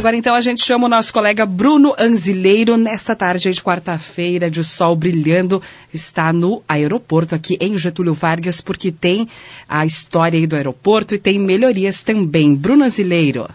[0.00, 4.64] Agora então a gente chama o nosso colega Bruno Anzileiro nesta tarde de quarta-feira de
[4.64, 9.28] sol brilhando, está no aeroporto aqui em Getúlio Vargas porque tem
[9.68, 12.54] a história aí do aeroporto e tem melhorias também.
[12.54, 13.46] Bruno Anzileiro.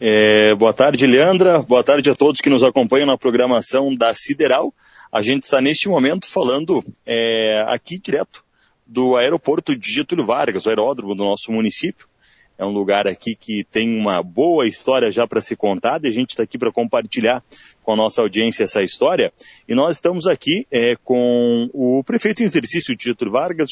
[0.00, 1.60] É, boa tarde, Leandra.
[1.60, 4.72] Boa tarde a todos que nos acompanham na programação da Sideral.
[5.10, 8.44] A gente está neste momento falando é, aqui direto
[8.86, 12.11] do aeroporto de Getúlio Vargas, o aeródromo do nosso município.
[12.58, 16.14] É um lugar aqui que tem uma boa história já para ser contada e a
[16.14, 17.42] gente está aqui para compartilhar
[17.82, 19.32] com a nossa audiência essa história.
[19.68, 23.70] E nós estamos aqui é, com o prefeito em exercício Getúlio Vargas,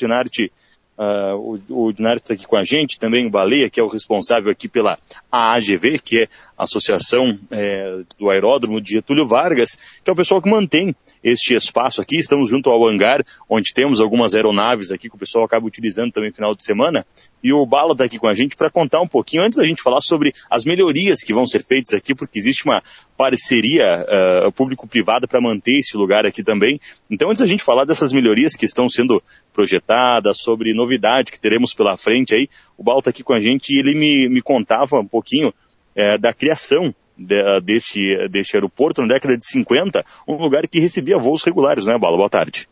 [1.00, 3.88] Uh, o, o Dinário está aqui com a gente, também o Baleia, que é o
[3.88, 4.98] responsável aqui pela
[5.33, 10.42] AAGV, que é a Associação é, do Aeródromo de Getúlio Vargas, que é o pessoal
[10.42, 10.94] que mantém
[11.24, 12.16] este espaço aqui.
[12.16, 16.28] Estamos junto ao hangar, onde temos algumas aeronaves aqui que o pessoal acaba utilizando também
[16.28, 17.06] no final de semana.
[17.42, 19.82] E o Bala está aqui com a gente para contar um pouquinho, antes da gente
[19.82, 22.82] falar sobre as melhorias que vão ser feitas aqui, porque existe uma
[23.16, 24.04] parceria
[24.46, 26.80] uh, público-privada para manter esse lugar aqui também.
[27.10, 31.74] Então, antes da gente falar dessas melhorias que estão sendo projetadas, sobre novidades que teremos
[31.74, 34.98] pela frente aí, o Bala está aqui com a gente e ele me, me contava
[34.98, 35.52] um pouquinho
[35.94, 41.19] é, da criação de, desse, desse aeroporto na década de 50, um lugar que recebia
[41.19, 42.16] voos regulares, né, Bala?
[42.16, 42.69] Boa tarde.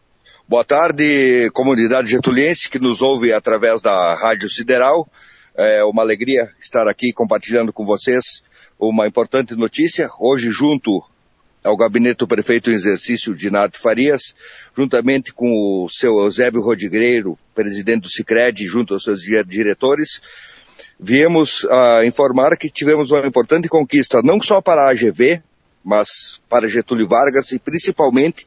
[0.49, 5.07] Boa tarde, comunidade getuliense que nos ouve através da Rádio Sideral.
[5.55, 8.43] É uma alegria estar aqui compartilhando com vocês
[8.81, 10.09] uma importante notícia.
[10.19, 11.05] Hoje, junto
[11.63, 14.35] ao gabinete do prefeito em exercício, Dinato Farias,
[14.75, 20.19] juntamente com o seu Eusébio Rodigreiro, presidente do Cicred, junto aos seus diretores,
[20.99, 25.43] viemos a informar que tivemos uma importante conquista, não só para a AGV,
[25.85, 28.47] mas para Getúlio Vargas e principalmente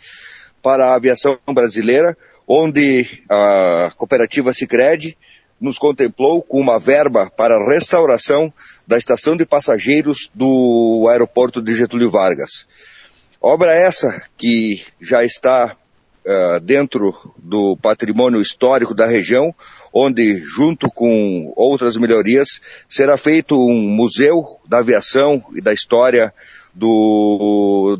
[0.61, 2.17] para a aviação brasileira,
[2.47, 5.17] onde a cooperativa Sicredi
[5.59, 8.51] nos contemplou com uma verba para a restauração
[8.87, 12.67] da estação de passageiros do aeroporto de Getúlio Vargas.
[13.39, 15.75] Obra essa que já está
[16.25, 19.53] uh, dentro do patrimônio histórico da região,
[19.93, 22.59] onde, junto com outras melhorias,
[22.89, 26.33] será feito um museu da aviação e da história
[26.73, 27.99] do,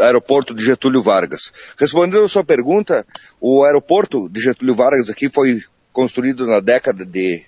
[0.00, 1.52] aeroporto de Getúlio Vargas.
[1.78, 3.06] Respondendo a sua pergunta,
[3.40, 5.62] o aeroporto de Getúlio Vargas aqui foi
[5.92, 7.44] construído na década de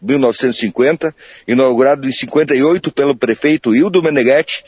[0.00, 1.14] 1950,
[1.48, 4.64] inaugurado em 58 pelo prefeito Hildo Meneghetti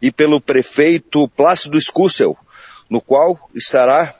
[0.00, 2.36] e pelo prefeito Plácido Scussel,
[2.88, 4.14] no qual estará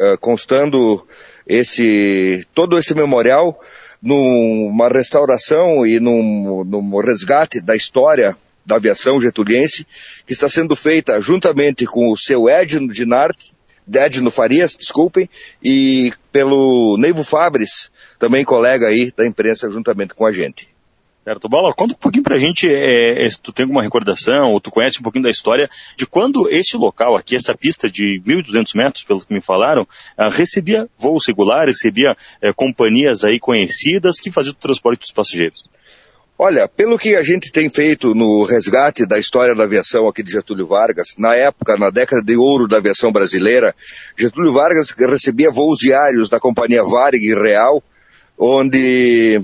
[0.00, 1.06] uh, constando
[1.46, 3.58] esse todo esse memorial
[4.00, 9.86] numa restauração e num, num resgate da história da aviação getuliense,
[10.26, 13.52] que está sendo feita juntamente com o seu Edno Dinarte,
[13.86, 15.28] Edno Farias, desculpem,
[15.62, 20.74] e pelo Neivo Fabres, também colega aí da imprensa juntamente com a gente.
[21.24, 21.48] Certo.
[21.48, 24.70] Bola, conta um pouquinho pra gente, é, é, se tu tem alguma recordação, ou tu
[24.70, 29.04] conhece um pouquinho da história, de quando esse local aqui, essa pista de 1.200 metros,
[29.04, 29.88] pelo que me falaram,
[30.18, 35.64] ah, recebia voos regulares, recebia é, companhias aí conhecidas que faziam o transporte dos passageiros.
[36.36, 40.32] Olha, pelo que a gente tem feito no resgate da história da aviação aqui de
[40.32, 43.72] Getúlio Vargas, na época, na década de ouro da aviação brasileira,
[44.18, 47.80] Getúlio Vargas recebia voos diários da companhia Varig Real,
[48.36, 49.40] onde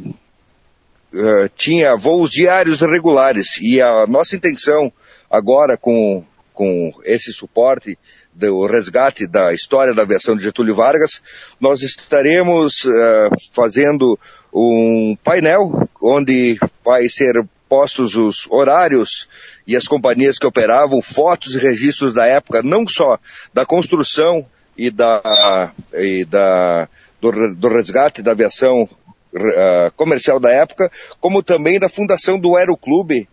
[1.14, 3.60] uh, tinha voos diários regulares.
[3.60, 4.92] E a nossa intenção
[5.30, 7.96] agora com, com esse suporte
[8.34, 11.22] do resgate da história da aviação de Getúlio Vargas,
[11.60, 14.18] nós estaremos uh, fazendo
[14.52, 17.34] um painel onde vai ser
[17.68, 19.28] postos os horários
[19.66, 23.18] e as companhias que operavam, fotos e registros da época, não só
[23.54, 24.44] da construção
[24.76, 26.88] e da, e da
[27.20, 30.90] do, do resgate da aviação uh, comercial da época,
[31.20, 33.28] como também da fundação do Aeroclube,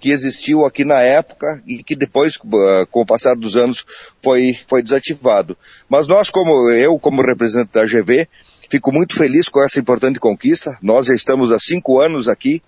[0.00, 3.84] que existiu aqui na época e que depois, uh, com o passar dos anos,
[4.22, 5.56] foi, foi desativado.
[5.88, 8.28] Mas nós, como eu, como representante da GV,
[8.72, 10.78] fico muito feliz com essa importante conquista.
[10.80, 12.62] Nós já estamos há cinco anos aqui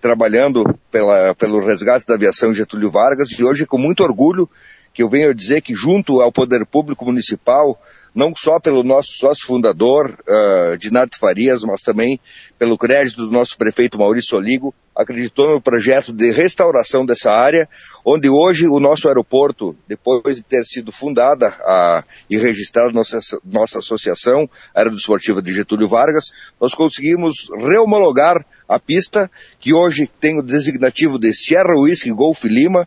[0.00, 0.62] trabalhando
[0.92, 4.48] pela, pelo resgate da aviação Getúlio Vargas e hoje com muito orgulho
[4.94, 7.76] que eu venho dizer que junto ao Poder Público Municipal,
[8.14, 12.20] não só pelo nosso sócio fundador, uh, Dinardo Farias, mas também
[12.58, 17.68] pelo crédito do nosso prefeito Maurício Oligo, acreditou no projeto de restauração dessa área,
[18.04, 23.78] onde hoje o nosso aeroporto, depois de ter sido fundada a, e registrada nossa, nossa
[23.78, 31.18] associação Aerodesportiva de Getúlio Vargas, nós conseguimos rehomologar a pista, que hoje tem o designativo
[31.18, 32.86] de Sierra Whisky Golf Lima,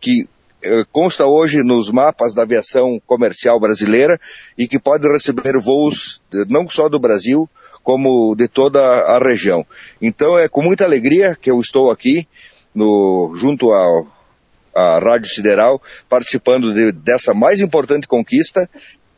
[0.00, 0.28] que
[0.92, 4.18] consta hoje nos mapas da aviação comercial brasileira
[4.56, 7.48] e que pode receber voos não só do Brasil,
[7.82, 9.66] como de toda a região.
[10.00, 12.26] Então é com muita alegria que eu estou aqui
[12.74, 14.06] no, junto ao,
[14.74, 18.68] à Rádio Sideral, participando de, dessa mais importante conquista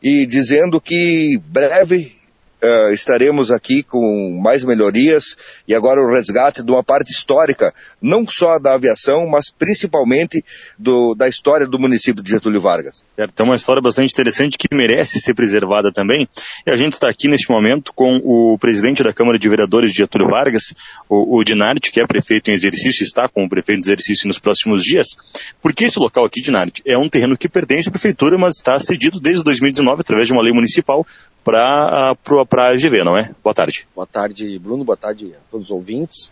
[0.01, 2.15] e dizendo que breve
[2.61, 5.35] uh, estaremos aqui com mais melhorias
[5.67, 10.43] e agora o resgate de uma parte histórica, não só da aviação, mas principalmente
[10.77, 13.03] do, da história do município de Getúlio Vargas.
[13.17, 16.27] É uma história bastante interessante que merece ser preservada também.
[16.65, 19.97] E a gente está aqui neste momento com o presidente da Câmara de Vereadores de
[19.97, 20.73] Getúlio Vargas,
[21.09, 24.39] o, o Dinarte, que é prefeito em exercício, está com o prefeito em exercício nos
[24.39, 25.17] próximos dias.
[25.61, 29.19] Porque esse local aqui, Dinarte, é um terreno que pertence à prefeitura, mas está cedido
[29.19, 31.05] desde 2019 através de uma lei municipal
[31.47, 33.31] para a GV, não é?
[33.41, 33.87] Boa tarde.
[33.95, 34.83] Boa tarde, Bruno.
[34.83, 36.29] Boa tarde a todos os ouvintes.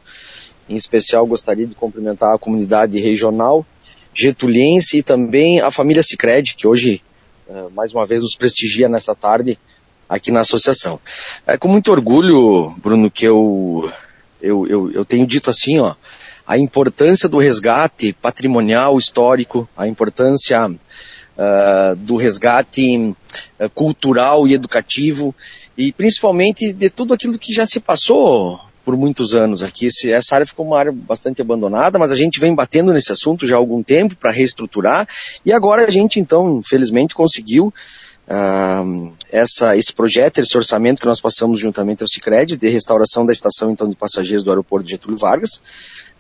[0.67, 3.65] Em especial, gostaria de cumprimentar a comunidade regional
[4.13, 7.01] getuliense e também a família Cicred, que hoje,
[7.49, 9.57] eh, mais uma vez, nos prestigia nesta tarde
[10.07, 10.99] aqui na associação.
[11.47, 13.89] É com muito orgulho, Bruno, que eu,
[14.41, 15.95] eu, eu, eu tenho dito assim, ó,
[16.47, 20.69] a importância do resgate patrimonial, histórico, a importância
[21.37, 25.33] uh, do resgate uh, cultural e educativo
[25.77, 29.87] e principalmente de tudo aquilo que já se passou por muitos anos aqui.
[29.87, 33.47] Esse, essa área ficou uma área bastante abandonada, mas a gente vem batendo nesse assunto
[33.47, 35.07] já há algum tempo para reestruturar
[35.43, 37.73] e agora a gente então, infelizmente, conseguiu
[38.27, 43.33] uh, essa, esse projeto, esse orçamento que nós passamos juntamente ao Cicred de restauração da
[43.33, 45.61] estação então de passageiros do aeroporto de Getúlio Vargas,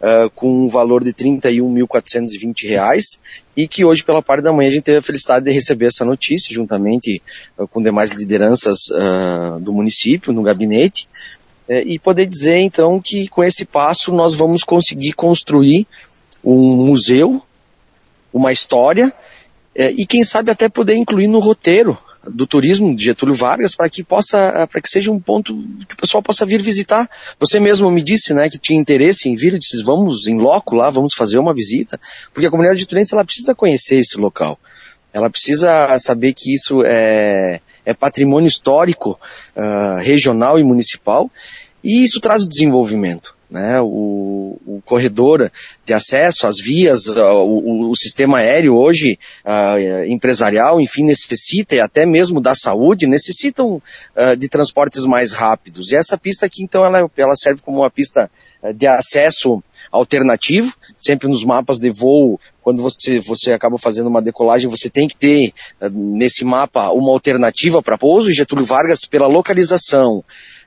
[0.01, 3.19] uh, com um valor de R$ 31.420
[3.55, 6.05] e que hoje pela parte da manhã a gente teve a felicidade de receber essa
[6.05, 7.21] notícia juntamente
[7.57, 8.89] uh, com demais lideranças
[9.61, 11.07] do município no gabinete
[11.67, 15.87] eh, e poder dizer então que com esse passo nós vamos conseguir construir
[16.43, 17.41] um museu,
[18.31, 19.11] uma história
[19.75, 23.89] é, e quem sabe até poder incluir no roteiro do turismo de Getúlio Vargas para
[23.89, 25.53] que possa, para que seja um ponto
[25.87, 27.07] que o pessoal possa vir visitar.
[27.39, 30.89] Você mesmo me disse, né, que tinha interesse em vir, disse, vamos em loco lá,
[30.89, 31.99] vamos fazer uma visita,
[32.33, 34.57] porque a comunidade getuliense ela precisa conhecer esse local.
[35.13, 39.19] Ela precisa saber que isso é, é patrimônio histórico,
[39.55, 41.29] uh, regional e municipal,
[41.85, 45.51] e isso traz o desenvolvimento né, o, o, corredor
[45.85, 52.05] de acesso, as vias, o, o sistema aéreo hoje, uh, empresarial, enfim, necessita, e até
[52.05, 55.91] mesmo da saúde, necessitam uh, de transportes mais rápidos.
[55.91, 58.29] E essa pista aqui, então, ela, ela serve como uma pista
[58.61, 64.21] ah, de acesso alternativo, sempre nos mapas de voo, quando você, você acaba fazendo uma
[64.21, 65.53] decolagem, você tem que ter
[65.91, 70.23] nesse mapa uma alternativa para pouso, Getúlio Vargas, pela localização,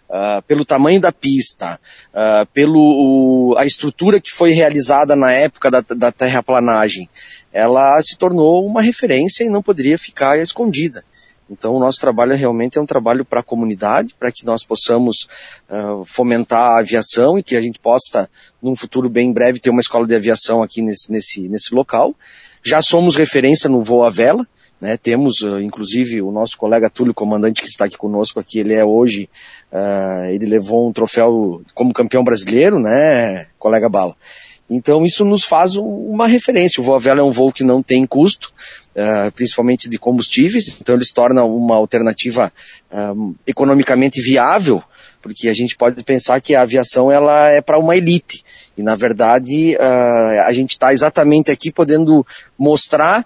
[0.08, 1.78] uh, pelo tamanho da pista,
[2.12, 7.08] uh, pelo a estrutura que foi realizada na época da, da terraplanagem,
[7.52, 11.04] ela se tornou uma referência e não poderia ficar escondida.
[11.50, 15.26] Então, o nosso trabalho realmente é um trabalho para a comunidade, para que nós possamos
[15.70, 18.28] uh, fomentar a aviação e que a gente possa,
[18.62, 22.14] num futuro bem breve, ter uma escola de aviação aqui nesse, nesse, nesse local.
[22.62, 24.44] Já somos referência no voo à vela,
[24.80, 28.74] né, temos, uh, inclusive, o nosso colega Túlio, comandante que está aqui conosco aqui, ele
[28.74, 29.28] é hoje,
[29.72, 34.14] uh, ele levou um troféu como campeão brasileiro, né, colega Bala.
[34.70, 36.80] Então isso nos faz uma referência.
[36.80, 38.48] O voo à vela é um voo que não tem custo,
[38.94, 42.52] uh, principalmente de combustíveis, então ele se torna uma alternativa
[43.46, 44.82] economicamente viável,
[45.20, 48.44] porque a gente pode pensar que a aviação ela é para uma elite.
[48.76, 49.76] E na verdade
[50.46, 52.24] a gente está exatamente aqui podendo
[52.56, 53.24] mostrar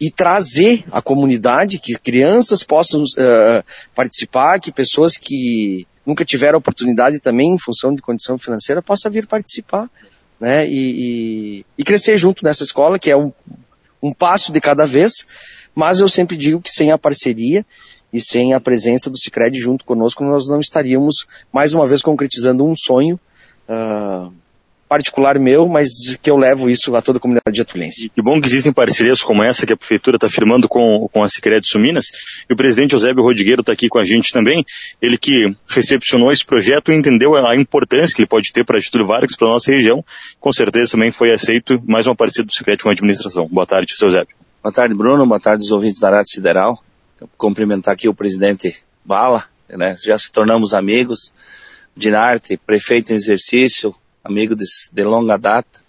[0.00, 7.18] e trazer a comunidade, que crianças possam uh, participar, que pessoas que nunca tiveram oportunidade
[7.20, 9.90] também, em função de condição financeira, possam vir participar,
[10.38, 13.32] né, e, e, e crescer junto nessa escola, que é um,
[14.02, 15.26] um passo de cada vez,
[15.74, 17.64] mas eu sempre digo que sem a parceria
[18.12, 22.64] e sem a presença do Cicred junto conosco, nós não estaríamos, mais uma vez, concretizando
[22.64, 23.18] um sonho
[23.68, 24.32] uh,
[24.88, 28.08] particular meu, mas que eu levo isso a toda a comunidade atulense.
[28.08, 31.28] Que bom que existem parcerias como essa que a Prefeitura está firmando com, com a
[31.28, 32.06] Secretaria de Minas.
[32.48, 34.64] E o presidente Eusébio Rodrigueiro está aqui com a gente também.
[35.02, 39.06] Ele que recepcionou esse projeto e entendeu a importância que ele pode ter para Getúlio
[39.06, 40.04] Vargas, para a nossa região.
[40.40, 43.48] Com certeza também foi aceito mais uma parceria do Secretaria com a administração.
[43.48, 44.34] Boa tarde, seu Eusébio.
[44.62, 45.26] Boa tarde, Bruno.
[45.26, 46.82] Boa tarde, os ouvintes da Rádio Sideral.
[47.36, 49.96] Cumprimentar aqui o presidente Bala, né?
[50.04, 51.32] Já se tornamos amigos.
[51.96, 53.94] Dinarte, prefeito em exercício,
[54.26, 55.80] amigo de, de longa data,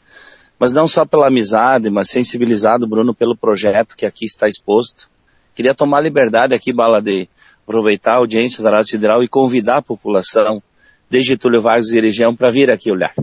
[0.60, 5.10] mas não só pela amizade, mas sensibilizado, Bruno, pelo projeto que aqui está exposto.
[5.53, 7.27] Queria tomar liberdade aqui, Bala, de
[7.63, 10.62] aproveitar a audiência da Rádio Federal e convidar a população
[11.10, 13.13] de Getúlio Vargas e região para vir aqui olhar.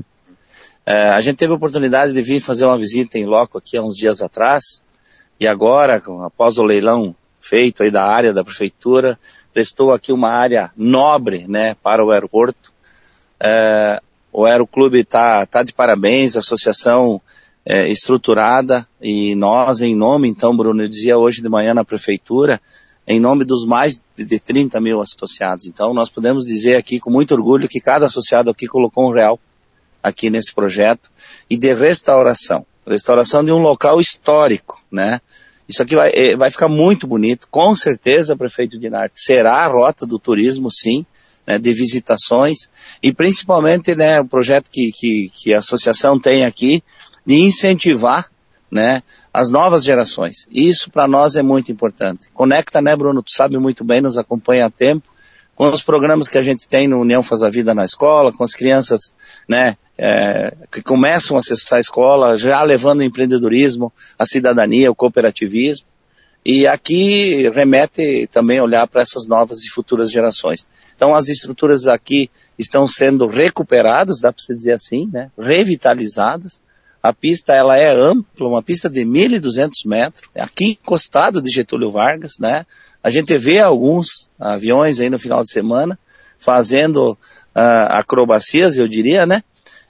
[0.87, 3.83] É, a gente teve a oportunidade de vir fazer uma visita em loco aqui há
[3.83, 4.85] uns dias atrás,
[5.41, 9.19] e agora, após o leilão feito aí da área da prefeitura,
[9.53, 12.73] prestou aqui uma área nobre, né, para o aeroporto.
[13.41, 14.01] É,
[14.35, 17.23] o Aeroclube está tá de parabéns, a associação
[17.65, 22.61] é, estruturada e nós, em nome, então, Bruno, eu dizia hoje de manhã na prefeitura,
[23.07, 25.67] em nome dos mais de 30 mil associados.
[25.67, 29.39] Então, nós podemos dizer aqui com muito orgulho que cada associado aqui colocou um real
[30.03, 31.13] aqui nesse projeto
[31.49, 32.67] e de restauração.
[32.85, 35.21] Restauração de um local histórico, né?
[35.69, 37.47] Isso aqui vai, é, vai ficar muito bonito.
[37.51, 41.07] Com certeza, prefeito Dinarte, será a rota do turismo, sim,
[41.47, 42.71] né, de visitações
[43.03, 46.83] e principalmente né, o projeto que, que, que a associação tem aqui
[47.27, 48.31] de incentivar
[48.71, 50.49] né, as novas gerações.
[50.51, 52.29] Isso para nós é muito importante.
[52.35, 53.23] Conecta, né, Bruno?
[53.23, 55.15] Tu sabe muito bem, nos acompanha há tempo
[55.55, 58.43] com os programas que a gente tem no União Faz a Vida na escola, com
[58.43, 59.15] as crianças,
[59.49, 64.95] né, é, que começam a acessar a escola, já levando o empreendedorismo, a cidadania, o
[64.95, 65.87] cooperativismo.
[66.45, 70.67] E aqui remete também olhar para essas novas e futuras gerações.
[70.95, 75.31] Então as estruturas aqui estão sendo recuperadas, dá para se dizer assim, né?
[75.39, 76.61] revitalizadas.
[77.03, 82.39] A pista ela é ampla, uma pista de 1.200 metros, aqui encostado de Getúlio Vargas,
[82.41, 82.65] né?
[83.03, 85.99] A gente vê alguns aviões aí no final de semana
[86.39, 87.19] fazendo uh,
[87.91, 89.43] acrobacias, eu diria, né?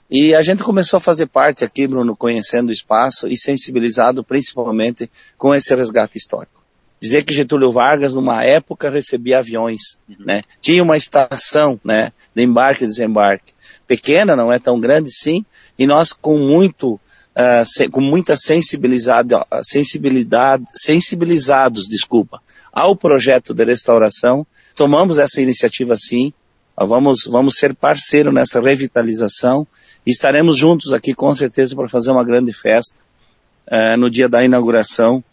[0.09, 5.09] E a gente começou a fazer parte aqui, Bruno, conhecendo o espaço e sensibilizado principalmente
[5.37, 6.65] com esse resgate histórico
[6.99, 10.15] dizer que Getúlio Vargas, numa época, recebia aviões, uhum.
[10.25, 10.41] né?
[10.61, 13.53] Tinha uma estação, né, de embarque e desembarque.
[13.87, 15.45] Pequena, não é tão grande, sim,
[15.77, 22.41] e nós com muito, uh, se, com muita sensibilidade, sensibilidade, sensibilizados, desculpa,
[22.73, 24.45] ao projeto de restauração,
[24.75, 26.33] tomamos essa iniciativa sim,
[26.77, 29.67] vamos, vamos ser parceiro nessa revitalização
[30.11, 32.97] estaremos juntos aqui com certeza para fazer uma grande festa
[33.67, 35.23] uh, no dia da inauguração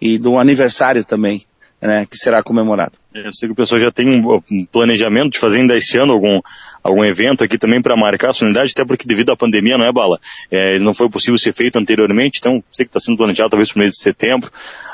[0.00, 1.44] e do aniversário também,
[1.80, 2.92] né, que será comemorado.
[3.14, 6.12] É, eu sei que o pessoal já tem um, planejamento de fazer ainda esse ano
[6.12, 6.40] algum,
[6.82, 9.84] algum evento aqui também para marcar a sua unidade, até porque devido à pandemia, não
[9.84, 10.18] é, Bala?
[10.50, 13.78] É, não foi possível ser feito anteriormente, então sei que está sendo planejado talvez para
[13.78, 14.50] o mês de setembro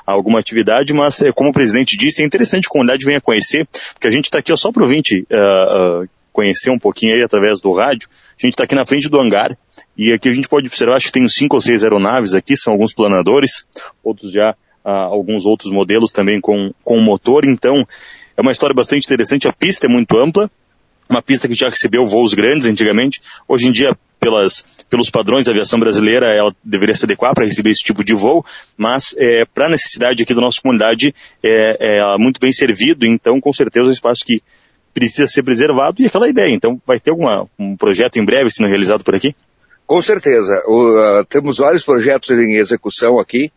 [0.07, 3.67] alguma atividade, mas é, como o presidente disse, é interessante que a comunidade venha conhecer,
[3.93, 7.17] porque a gente está aqui ó, só para o ouvinte uh, uh, conhecer um pouquinho
[7.17, 9.59] aí através do rádio, a gente está aqui na frente do hangar,
[9.97, 12.57] e aqui a gente pode observar, acho que tem uns cinco ou seis aeronaves aqui,
[12.57, 13.67] são alguns planadores,
[14.05, 14.55] outros já
[14.85, 17.85] alguns outros modelos também com, com motor, então
[18.37, 20.49] é uma história bastante interessante, a pista é muito ampla,
[21.11, 25.51] uma pista que já recebeu voos grandes antigamente, hoje em dia pelas, pelos padrões da
[25.51, 29.67] aviação brasileira, ela deveria se adequar para receber esse tipo de voo, mas é, para
[29.67, 33.89] a necessidade aqui da nossa comunidade é, é muito bem servido, então com certeza é
[33.89, 34.41] um espaço que
[34.93, 36.53] precisa ser preservado e aquela ideia.
[36.55, 39.35] Então vai ter alguma, um projeto em breve sendo realizado por aqui?
[39.87, 40.63] Com certeza.
[40.67, 43.51] O, uh, temos vários projetos em execução aqui.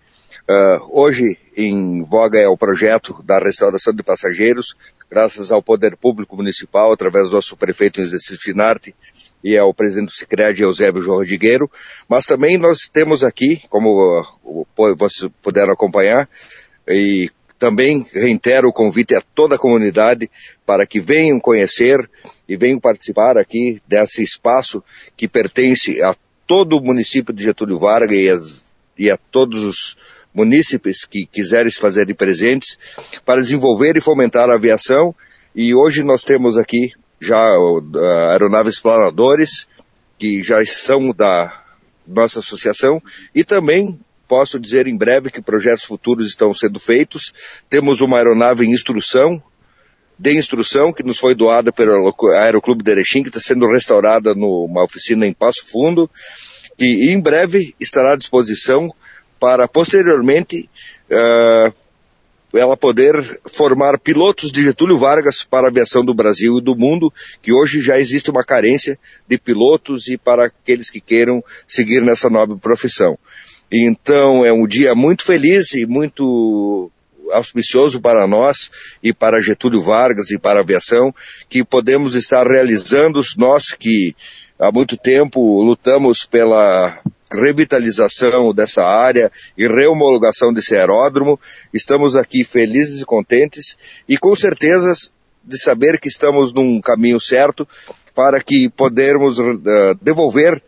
[0.50, 4.75] Uh, hoje em voga é o projeto da restauração de passageiros,
[5.09, 8.95] graças ao poder público municipal, através do nosso prefeito em exercício Narte
[9.43, 11.69] e ao presidente do Sicredi, Eusébio João Rodrigueiro,
[12.07, 16.29] mas também nós temos aqui, como uh, vocês puderam acompanhar,
[16.88, 17.29] e
[17.61, 20.31] também reitero o convite a toda a comunidade
[20.65, 22.09] para que venham conhecer
[22.49, 24.83] e venham participar aqui desse espaço
[25.15, 26.15] que pertence a
[26.47, 28.63] todo o município de Getúlio Vargas e, as,
[28.97, 29.97] e a todos os
[30.33, 32.79] munícipes que quiserem se fazer de presentes
[33.23, 35.13] para desenvolver e fomentar a aviação.
[35.55, 37.99] E hoje nós temos aqui já uh,
[38.31, 39.67] aeronaves planadores,
[40.17, 41.63] que já são da
[42.07, 42.99] nossa associação,
[43.35, 43.99] e também
[44.31, 47.33] posso dizer em breve que projetos futuros estão sendo feitos.
[47.69, 49.43] Temos uma aeronave em instrução,
[50.17, 54.85] de instrução, que nos foi doada pelo Aeroclube de Erechim, que está sendo restaurada numa
[54.85, 56.09] oficina em Passo Fundo,
[56.79, 58.89] e em breve estará à disposição
[59.38, 60.69] para posteriormente
[61.11, 61.73] uh,
[62.57, 67.11] ela poder formar pilotos de Getúlio Vargas para a aviação do Brasil e do mundo,
[67.41, 68.97] que hoje já existe uma carência
[69.27, 73.19] de pilotos e para aqueles que queiram seguir nessa nobre profissão.
[73.71, 76.91] Então é um dia muito feliz e muito
[77.31, 78.69] auspicioso para nós
[79.01, 81.13] e para Getúlio Vargas e para a aviação,
[81.49, 84.13] que podemos estar realizando, nós que
[84.59, 87.01] há muito tempo lutamos pela
[87.31, 91.39] revitalização dessa área e reomologação desse aeródromo.
[91.73, 94.93] Estamos aqui felizes e contentes e com certeza
[95.43, 97.67] de saber que estamos num caminho certo
[98.13, 99.55] para que podermos uh,
[100.01, 100.61] devolver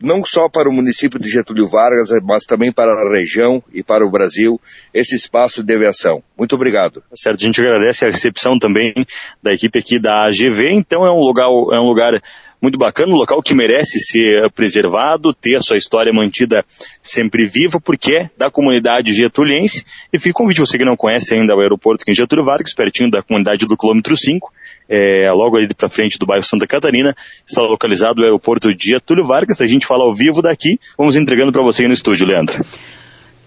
[0.00, 4.06] não só para o município de Getúlio Vargas, mas também para a região e para
[4.06, 4.60] o Brasil,
[4.94, 6.22] esse espaço de aviação.
[6.36, 7.00] Muito obrigado.
[7.00, 8.94] Tá certo, a gente agradece a recepção também
[9.42, 12.20] da equipe aqui da AGV, então é um lugar, é um lugar
[12.60, 16.64] muito bacana, um local que merece ser preservado, ter a sua história mantida
[17.02, 19.84] sempre viva, porque é da comunidade getuliense.
[20.12, 22.74] E fica o convite, você que não conhece ainda o aeroporto aqui em Getúlio Vargas,
[22.74, 24.52] pertinho da comunidade do quilômetro 5,
[24.88, 27.14] é, logo ali para frente do bairro Santa Catarina,
[27.46, 29.60] está localizado o aeroporto de Getúlio Vargas.
[29.60, 32.64] A gente fala ao vivo daqui, vamos entregando para você aí no estúdio, Leandro.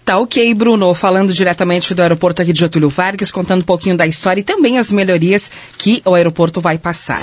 [0.04, 4.04] Tá ok, Bruno, falando diretamente do aeroporto aqui de Getúlio Vargas, contando um pouquinho da
[4.04, 7.20] história e também as melhorias que o aeroporto vai passar.